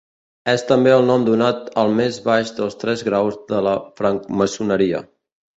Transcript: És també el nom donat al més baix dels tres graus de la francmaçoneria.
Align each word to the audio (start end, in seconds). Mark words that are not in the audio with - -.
És 0.53 0.61
també 0.69 0.93
el 0.93 1.03
nom 1.09 1.25
donat 1.27 1.69
al 1.83 1.93
més 2.01 2.19
baix 2.29 2.53
dels 2.61 2.79
tres 2.85 3.05
graus 3.11 3.39
de 3.55 3.63
la 3.71 3.77
francmaçoneria. 4.03 5.05